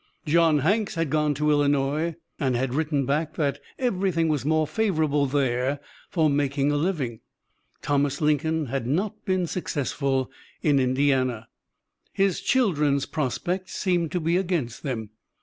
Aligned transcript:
John 0.25 0.61
Hanks 0.65 0.95
had 0.95 1.11
gone 1.11 1.35
to 1.35 1.51
Illinois, 1.51 2.15
and 2.39 2.55
had 2.55 2.73
written 2.73 3.05
back 3.05 3.35
that 3.35 3.59
everything 3.77 4.29
was 4.29 4.43
more 4.43 4.65
favorable 4.65 5.27
there 5.27 5.79
for 6.09 6.27
making 6.27 6.71
a 6.71 6.75
living. 6.75 7.19
Thomas 7.83 8.19
Lincoln 8.19 8.65
had 8.65 8.87
not 8.87 9.23
been 9.25 9.45
successful 9.45 10.31
in 10.63 10.79
Indiana. 10.79 11.49
His 12.13 12.41
children's 12.41 13.05
prospects 13.05 13.75
seemed 13.75 14.11
to 14.13 14.19
be 14.19 14.37
against 14.37 14.81
them. 14.81 15.11